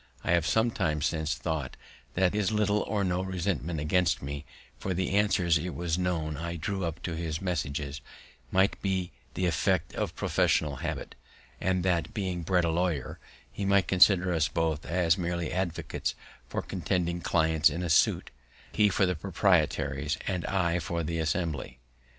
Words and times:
I 0.23 0.31
have 0.31 0.47
sometimes 0.47 1.05
since 1.05 1.35
thought 1.35 1.77
that 2.15 2.33
his 2.33 2.51
little 2.51 2.79
or 2.87 3.03
no 3.03 3.21
resentment 3.21 3.79
against 3.79 4.19
me, 4.19 4.45
for 4.79 4.95
the 4.95 5.11
answers 5.11 5.59
it 5.59 5.75
was 5.75 5.95
known 5.99 6.37
I 6.37 6.55
drew 6.55 6.83
up 6.83 7.03
to 7.03 7.15
his 7.15 7.39
messages, 7.39 8.01
might 8.49 8.81
be 8.81 9.11
the 9.35 9.45
effect 9.45 9.93
of 9.93 10.15
professional 10.15 10.77
habit, 10.77 11.13
and 11.59 11.83
that, 11.85 12.15
being 12.15 12.41
bred 12.41 12.65
a 12.65 12.71
lawyer, 12.71 13.19
he 13.51 13.63
might 13.63 13.87
consider 13.87 14.33
us 14.33 14.47
both 14.47 14.87
as 14.87 15.19
merely 15.19 15.53
advocates 15.53 16.15
for 16.49 16.63
contending 16.63 17.21
clients 17.21 17.69
in 17.69 17.83
a 17.83 17.89
suit, 17.91 18.31
he 18.73 18.89
for 18.89 19.05
the 19.05 19.13
proprietaries 19.15 20.17
and 20.25 20.47
I 20.47 20.79
for 20.79 21.03
the 21.03 21.19
Assembly. 21.19 21.77